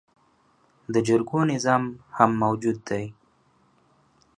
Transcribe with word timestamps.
د 0.93 0.95
جرګو 1.07 1.39
نظام 1.51 1.83
هم 2.17 2.31
موجود 2.43 2.77
دی 2.89 3.05